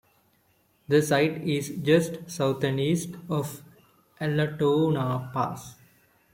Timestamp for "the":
0.87-0.99